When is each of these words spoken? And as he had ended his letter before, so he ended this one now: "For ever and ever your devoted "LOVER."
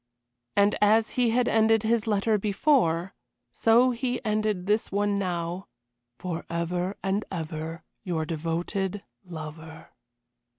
And 0.55 0.75
as 0.81 1.11
he 1.11 1.29
had 1.29 1.47
ended 1.47 1.83
his 1.83 2.07
letter 2.07 2.39
before, 2.39 3.13
so 3.51 3.91
he 3.91 4.19
ended 4.25 4.65
this 4.65 4.91
one 4.91 5.19
now: 5.19 5.67
"For 6.17 6.43
ever 6.49 6.97
and 7.03 7.23
ever 7.31 7.83
your 8.03 8.25
devoted 8.25 9.03
"LOVER." 9.23 9.89